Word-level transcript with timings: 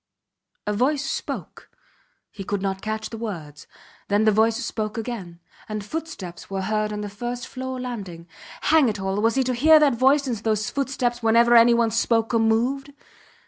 A 0.65 0.73
voice 0.73 1.07
spoke. 1.07 1.69
He 2.31 2.43
could 2.43 2.63
not 2.63 2.81
catch 2.81 3.11
the 3.11 3.19
words. 3.19 3.67
Then 4.07 4.23
the 4.23 4.31
voice 4.31 4.57
spoke 4.65 4.97
again, 4.97 5.39
and 5.69 5.85
footsteps 5.85 6.49
were 6.49 6.63
heard 6.63 6.91
on 6.91 7.01
the 7.01 7.07
first 7.07 7.45
floor 7.47 7.79
landing. 7.79 8.27
Hang 8.61 8.89
it 8.89 8.99
all! 8.99 9.21
Was 9.21 9.35
he 9.35 9.43
to 9.43 9.53
hear 9.53 9.79
that 9.79 9.93
voice 9.93 10.25
and 10.25 10.37
those 10.37 10.71
footsteps 10.71 11.21
whenever 11.21 11.55
any 11.55 11.75
one 11.75 11.91
spoke 11.91 12.33
or 12.33 12.39
moved? 12.39 12.91